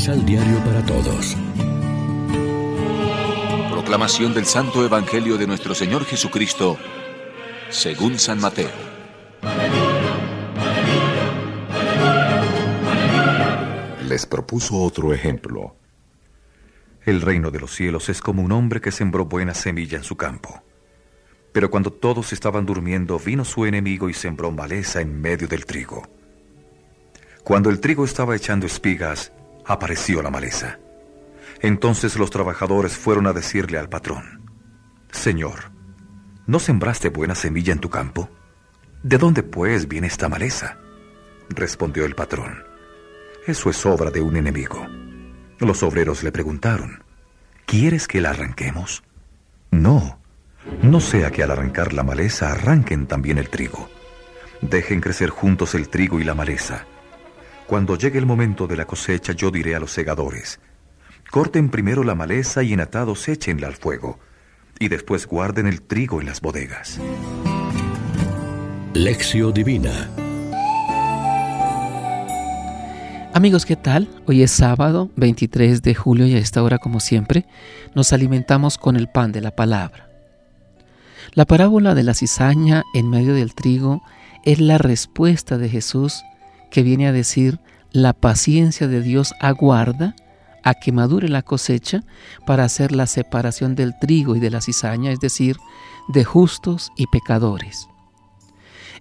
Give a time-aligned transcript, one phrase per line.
[0.00, 1.36] Misal Diario para Todos.
[3.70, 6.78] Proclamación del Santo Evangelio de nuestro Señor Jesucristo,
[7.68, 8.70] según San Mateo.
[14.08, 15.76] Les propuso otro ejemplo.
[17.04, 20.16] El reino de los cielos es como un hombre que sembró buena semilla en su
[20.16, 20.62] campo.
[21.52, 26.08] Pero cuando todos estaban durmiendo, vino su enemigo y sembró maleza en medio del trigo.
[27.44, 29.30] Cuando el trigo estaba echando espigas,
[29.70, 30.80] apareció la maleza.
[31.60, 34.50] Entonces los trabajadores fueron a decirle al patrón,
[35.12, 35.70] Señor,
[36.46, 38.28] ¿no sembraste buena semilla en tu campo?
[39.04, 40.78] ¿De dónde pues viene esta maleza?
[41.50, 42.64] Respondió el patrón,
[43.46, 44.86] Eso es obra de un enemigo.
[45.58, 47.04] Los obreros le preguntaron,
[47.64, 49.04] ¿Quieres que la arranquemos?
[49.70, 50.18] No,
[50.82, 53.88] no sea que al arrancar la maleza arranquen también el trigo.
[54.62, 56.86] Dejen crecer juntos el trigo y la maleza
[57.70, 60.58] cuando llegue el momento de la cosecha, yo diré a los segadores,
[61.30, 64.18] corten primero la maleza y en atados échenla al fuego,
[64.80, 66.98] y después guarden el trigo en las bodegas.
[68.92, 70.10] Lección Divina
[73.34, 74.08] Amigos, ¿qué tal?
[74.26, 77.46] Hoy es sábado 23 de julio y a esta hora, como siempre,
[77.94, 80.10] nos alimentamos con el pan de la palabra.
[81.34, 84.02] La parábola de la cizaña en medio del trigo
[84.44, 86.24] es la respuesta de Jesús
[86.70, 87.60] que viene a decir,
[87.92, 90.14] la paciencia de Dios aguarda
[90.62, 92.02] a que madure la cosecha
[92.46, 95.56] para hacer la separación del trigo y de la cizaña, es decir,
[96.08, 97.88] de justos y pecadores.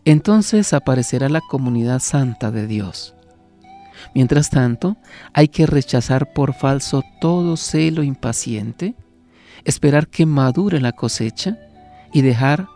[0.06, 3.16] Entonces aparecerá la comunidad santa de Dios.
[4.16, 4.98] Mientras tanto,
[5.34, 8.96] hay que rechazar por falso todo celo impaciente,
[9.66, 11.58] esperar que madure la cosecha
[12.14, 12.68] y dejar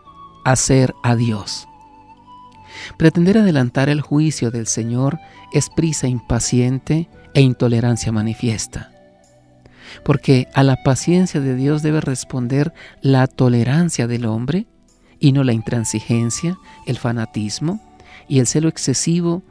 [0.44, 1.66] hacer a Dios.
[2.96, 5.18] Pretender adelantar el juicio del Señor
[5.52, 8.90] es prisa impaciente e intolerancia manifiesta.
[10.04, 14.66] Porque a la paciencia de Dios debe responder la tolerancia del hombre
[15.20, 17.80] y no la intransigencia, el fanatismo
[18.28, 19.42] y el celo excesivo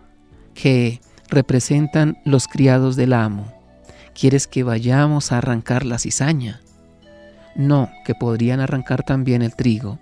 [0.54, 3.52] que representan los criados del amo.
[4.14, 6.62] ¿Quieres que vayamos a arrancar la cizaña?
[7.56, 10.00] No, que podrían arrancar también el trigo.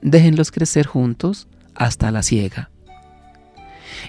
[0.00, 2.70] Déjenlos crecer juntos hasta la ciega.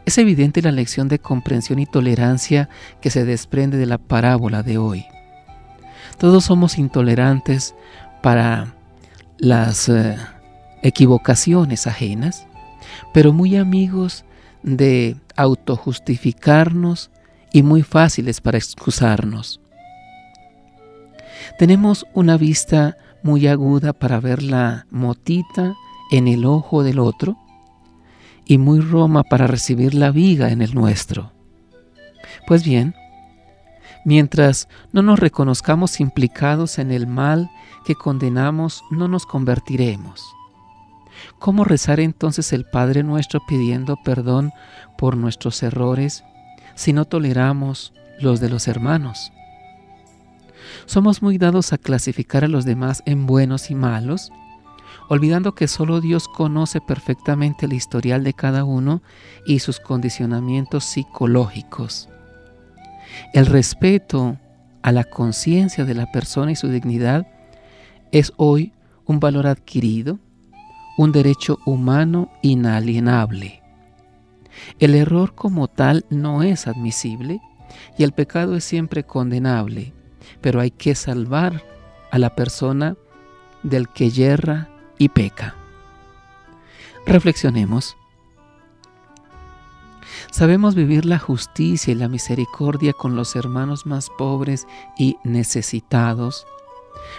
[0.05, 2.69] Es evidente la lección de comprensión y tolerancia
[3.01, 5.05] que se desprende de la parábola de hoy.
[6.17, 7.75] Todos somos intolerantes
[8.21, 8.75] para
[9.37, 10.17] las eh,
[10.81, 12.47] equivocaciones ajenas,
[13.13, 14.25] pero muy amigos
[14.61, 17.11] de autojustificarnos
[17.51, 19.59] y muy fáciles para excusarnos.
[21.59, 25.73] Tenemos una vista muy aguda para ver la motita
[26.11, 27.37] en el ojo del otro
[28.45, 31.31] y muy Roma para recibir la viga en el nuestro.
[32.47, 32.95] Pues bien,
[34.05, 37.49] mientras no nos reconozcamos implicados en el mal
[37.85, 40.33] que condenamos, no nos convertiremos.
[41.39, 44.51] ¿Cómo rezar entonces el Padre nuestro pidiendo perdón
[44.97, 46.23] por nuestros errores
[46.75, 49.31] si no toleramos los de los hermanos?
[50.85, 54.31] Somos muy dados a clasificar a los demás en buenos y malos
[55.09, 59.01] olvidando que solo Dios conoce perfectamente el historial de cada uno
[59.45, 62.09] y sus condicionamientos psicológicos.
[63.33, 64.37] El respeto
[64.81, 67.27] a la conciencia de la persona y su dignidad
[68.11, 68.73] es hoy
[69.05, 70.19] un valor adquirido,
[70.97, 73.61] un derecho humano inalienable.
[74.79, 77.41] El error como tal no es admisible
[77.97, 79.93] y el pecado es siempre condenable,
[80.41, 81.63] pero hay que salvar
[82.11, 82.95] a la persona
[83.63, 84.69] del que yerra
[85.03, 85.55] y peca.
[87.05, 87.97] Reflexionemos.
[90.31, 94.65] Sabemos vivir la justicia y la misericordia con los hermanos más pobres
[94.97, 96.47] y necesitados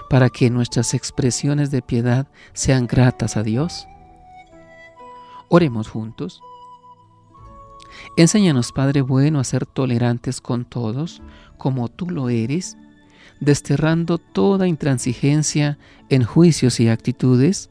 [0.08, 3.86] para que nuestras expresiones de piedad sean gratas a Dios.
[5.48, 6.40] Oremos juntos.
[8.16, 11.20] Enséñanos, Padre bueno, a ser tolerantes con todos,
[11.58, 12.78] como tú lo eres,
[13.40, 15.78] desterrando toda intransigencia
[16.08, 17.70] en juicios y actitudes.